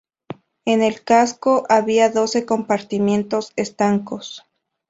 En 0.65 0.81
el 0.81 1.03
casco 1.03 1.63
había 1.69 2.09
doce 2.09 2.47
compartimentos 2.47 3.53
estancos. 3.55 4.41